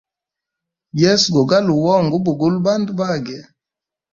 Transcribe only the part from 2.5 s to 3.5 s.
bandu bage.